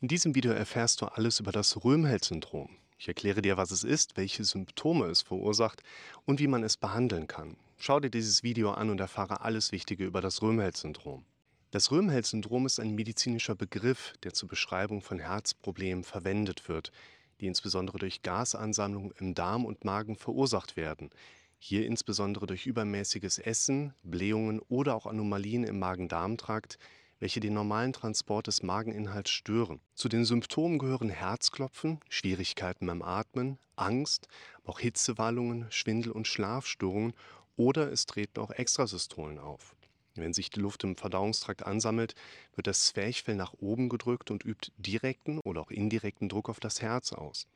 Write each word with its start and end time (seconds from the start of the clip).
In 0.00 0.06
diesem 0.06 0.36
Video 0.36 0.52
erfährst 0.52 1.00
du 1.00 1.06
alles 1.06 1.40
über 1.40 1.50
das 1.50 1.82
Röhmheld-Syndrom. 1.82 2.70
Ich 2.98 3.08
erkläre 3.08 3.42
dir, 3.42 3.56
was 3.56 3.72
es 3.72 3.82
ist, 3.82 4.16
welche 4.16 4.44
Symptome 4.44 5.06
es 5.06 5.22
verursacht 5.22 5.82
und 6.24 6.38
wie 6.38 6.46
man 6.46 6.62
es 6.62 6.76
behandeln 6.76 7.26
kann. 7.26 7.56
Schau 7.78 7.98
dir 7.98 8.08
dieses 8.08 8.44
Video 8.44 8.70
an 8.70 8.90
und 8.90 9.00
erfahre 9.00 9.40
alles 9.40 9.72
Wichtige 9.72 10.04
über 10.04 10.20
das 10.20 10.40
Röhmheld-Syndrom. 10.40 11.24
Das 11.72 11.90
Röhmheld-Syndrom 11.90 12.64
ist 12.66 12.78
ein 12.78 12.94
medizinischer 12.94 13.56
Begriff, 13.56 14.12
der 14.22 14.32
zur 14.34 14.48
Beschreibung 14.48 15.02
von 15.02 15.18
Herzproblemen 15.18 16.04
verwendet 16.04 16.68
wird, 16.68 16.92
die 17.40 17.46
insbesondere 17.46 17.98
durch 17.98 18.22
Gasansammlungen 18.22 19.10
im 19.18 19.34
Darm 19.34 19.64
und 19.64 19.84
Magen 19.84 20.14
verursacht 20.14 20.76
werden. 20.76 21.10
Hier 21.58 21.84
insbesondere 21.84 22.46
durch 22.46 22.66
übermäßiges 22.66 23.40
Essen, 23.40 23.94
Blähungen 24.04 24.60
oder 24.60 24.94
auch 24.94 25.06
Anomalien 25.06 25.64
im 25.64 25.80
Magen-Darm-Trakt, 25.80 26.78
welche 27.20 27.40
den 27.40 27.54
normalen 27.54 27.92
Transport 27.92 28.46
des 28.46 28.62
Mageninhalts 28.62 29.30
stören. 29.30 29.80
Zu 29.94 30.08
den 30.08 30.24
Symptomen 30.24 30.78
gehören 30.78 31.10
Herzklopfen, 31.10 32.00
Schwierigkeiten 32.08 32.86
beim 32.86 33.02
Atmen, 33.02 33.58
Angst, 33.76 34.28
auch 34.64 34.80
Hitzewallungen, 34.80 35.66
Schwindel 35.70 36.12
und 36.12 36.26
Schlafstörungen 36.26 37.14
oder 37.56 37.90
es 37.90 38.06
treten 38.06 38.40
auch 38.40 38.50
Extrasystolen 38.50 39.38
auf. 39.38 39.74
Wenn 40.14 40.32
sich 40.32 40.50
die 40.50 40.60
Luft 40.60 40.82
im 40.84 40.96
Verdauungstrakt 40.96 41.64
ansammelt, 41.64 42.14
wird 42.54 42.66
das 42.66 42.86
Zwerchfell 42.86 43.36
nach 43.36 43.54
oben 43.54 43.88
gedrückt 43.88 44.30
und 44.30 44.44
übt 44.44 44.72
direkten 44.76 45.38
oder 45.38 45.60
auch 45.60 45.70
indirekten 45.70 46.28
Druck 46.28 46.48
auf 46.48 46.60
das 46.60 46.82
Herz 46.82 47.12
aus. 47.12 47.46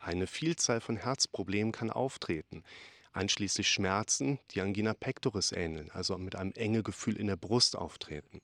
Eine 0.00 0.26
Vielzahl 0.26 0.80
von 0.80 0.96
Herzproblemen 0.96 1.72
kann 1.72 1.90
auftreten, 1.90 2.62
einschließlich 3.12 3.68
Schmerzen, 3.68 4.38
die 4.50 4.60
Angina 4.60 4.92
pectoris 4.92 5.52
ähneln, 5.52 5.90
also 5.92 6.18
mit 6.18 6.36
einem 6.36 6.52
enge 6.52 6.82
Gefühl 6.82 7.16
in 7.16 7.26
der 7.26 7.36
Brust 7.36 7.76
auftreten. 7.76 8.40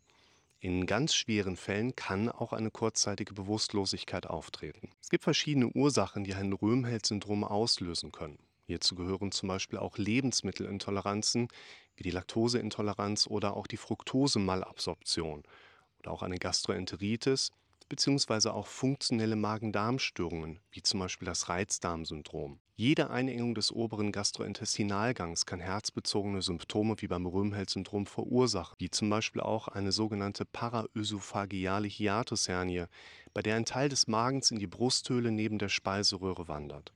In 0.63 0.85
ganz 0.85 1.15
schweren 1.15 1.57
Fällen 1.57 1.97
kann 1.97 2.29
auch 2.29 2.53
eine 2.53 2.71
kurzzeitige 2.71 3.33
Bewusstlosigkeit 3.33 4.27
auftreten. 4.27 4.91
Es 5.01 5.09
gibt 5.09 5.25
verschiedene 5.25 5.69
Ursachen, 5.69 6.23
die 6.23 6.35
ein 6.35 6.53
Röhmheld-Syndrom 6.53 7.45
auslösen 7.45 8.13
können. 8.13 8.39
Hierzu 8.67 8.95
gehören 8.95 9.33
zum 9.33 9.49
Beispiel 9.49 9.79
auch 9.79 9.97
Lebensmittelintoleranzen 9.97 11.49
wie 11.97 12.03
die 12.03 12.11
Laktoseintoleranz 12.11 13.27
oder 13.27 13.57
auch 13.57 13.67
die 13.67 13.79
Fructosemalabsorption 13.79 15.45
oder 15.99 16.11
auch 16.11 16.23
eine 16.23 16.39
Gastroenteritis 16.39 17.53
beziehungsweise 17.91 18.55
auch 18.55 18.67
funktionelle 18.67 19.37
Magen-Darm-Störungen, 19.37 20.61
wie 20.71 20.83
zum 20.83 21.01
Beispiel 21.01 21.27
das 21.27 21.51
Reizdarmsyndrom. 21.51 22.61
Jede 22.77 23.11
Einengung 23.11 23.55
des 23.55 23.73
oberen 23.73 24.13
Gastrointestinalgangs 24.13 25.45
kann 25.45 25.61
herzbezogene 25.61 26.41
Symptome 26.41 26.95
wie 26.99 27.09
beim 27.09 27.27
Röhmheld-Syndrom 27.27 28.07
verursachen, 28.07 28.77
wie 28.79 28.91
zum 28.91 29.11
Beispiel 29.11 29.43
auch 29.43 29.69
eine 29.69 29.93
sogenannte 29.93 30.47
paraösophageale 30.47 31.89
Hiatushernie, 31.89 32.85
bei 33.35 33.43
der 33.43 33.57
ein 33.57 33.67
Teil 33.67 33.91
des 33.91 34.07
Magens 34.07 34.51
in 34.51 34.59
die 34.59 34.67
Brusthöhle 34.67 35.31
neben 35.31 35.59
der 35.59 35.69
Speiseröhre 35.69 36.49
wandert. 36.49 36.95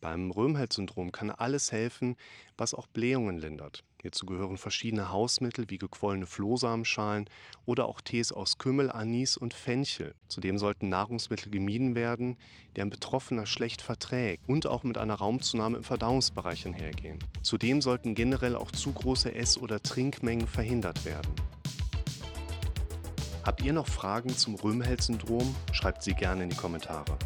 Beim 0.00 0.30
Röhmheld-Syndrom 0.30 1.12
kann 1.12 1.30
alles 1.30 1.72
helfen, 1.72 2.16
was 2.56 2.72
auch 2.72 2.86
Blähungen 2.86 3.36
lindert. 3.36 3.84
Hierzu 4.02 4.24
gehören 4.24 4.56
verschiedene 4.56 5.10
Hausmittel 5.10 5.68
wie 5.68 5.78
gequollene 5.78 6.26
Flohsamenschalen 6.26 7.28
oder 7.66 7.86
auch 7.86 8.00
Tees 8.00 8.32
aus 8.32 8.56
Kümmel, 8.56 8.90
Anis 8.90 9.36
und 9.36 9.52
Fenchel. 9.52 10.14
Zudem 10.28 10.58
sollten 10.58 10.88
Nahrungsmittel 10.88 11.50
gemieden 11.50 11.94
werden, 11.94 12.36
die 12.76 12.80
ein 12.82 12.90
Betroffener 12.90 13.44
schlecht 13.44 13.82
verträgt 13.82 14.48
und 14.48 14.66
auch 14.66 14.84
mit 14.84 14.96
einer 14.96 15.14
Raumzunahme 15.14 15.78
im 15.78 15.84
Verdauungsbereich 15.84 16.66
einhergehen. 16.66 17.18
Zudem 17.42 17.82
sollten 17.82 18.14
generell 18.14 18.56
auch 18.56 18.70
zu 18.70 18.92
große 18.92 19.34
Ess- 19.34 19.58
oder 19.58 19.82
Trinkmengen 19.82 20.46
verhindert 20.46 21.04
werden. 21.04 21.34
Habt 23.44 23.62
ihr 23.62 23.72
noch 23.72 23.88
Fragen 23.88 24.36
zum 24.36 24.54
Röhmheld-Syndrom? 24.54 25.54
Schreibt 25.72 26.02
sie 26.02 26.14
gerne 26.14 26.44
in 26.44 26.50
die 26.50 26.56
Kommentare. 26.56 27.18